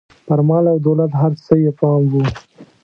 پر 0.27 0.39
مال 0.47 0.65
او 0.73 0.77
دولت 0.87 1.11
هر 1.21 1.31
څه 1.43 1.53
یې 1.63 1.71
پام 1.79 2.01
و. 2.11 2.13